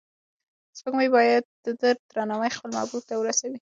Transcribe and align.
سپوږمۍ 0.77 1.09
باید 1.15 1.43
د 1.65 1.67
ده 1.81 1.89
درناوی 2.11 2.51
خپل 2.57 2.69
محبوب 2.77 3.03
ته 3.09 3.13
ورسوي. 3.17 3.57